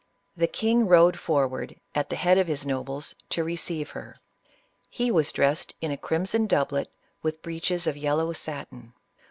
[0.35, 4.15] The king rode forward, at the head of his nobles, to receive her.
[4.89, 6.87] He was dressed in a crimson doublet,
[7.21, 8.93] with breeches of yellow satin.